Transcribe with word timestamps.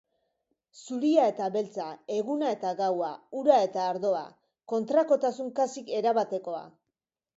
Zuria 0.83 1.25
eta 1.33 1.49
beltza, 1.55 1.85
eguna 2.15 2.49
eta 2.57 2.71
gaua, 2.81 3.09
ura 3.41 3.59
eta 3.69 3.85
ardoa... 3.91 4.25
kontrakotasun 4.73 5.53
kasik 5.61 5.97
erabatekoa. 6.01 6.65